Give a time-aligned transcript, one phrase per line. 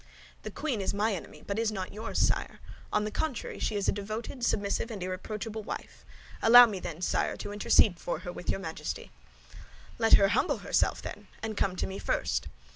[0.41, 2.59] "The queen is my enemy, but is not yours, sire;
[2.91, 6.03] on the contrary, she is a devoted, submissive, and irreproachable wife.
[6.41, 9.11] Allow me, then, sire, to intercede for her with your Majesty."
[9.99, 12.47] "Let her humble herself, then, and come to me first."